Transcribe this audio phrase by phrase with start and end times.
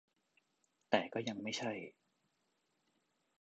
[0.89, 1.71] แต่ก็ยังไม่ใช่